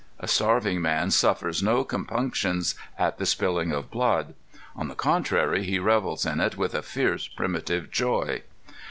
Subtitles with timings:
[0.19, 4.33] A starving man suffers no compunctions at the spilling of blood.
[4.75, 8.41] On the contrary he revels in it with a fierce, primitive joy.